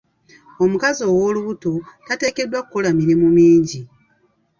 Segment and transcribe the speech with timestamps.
[0.63, 1.71] Omukazi ow'olubuto
[2.07, 3.81] tateekeddwa kukola mirimu mingi.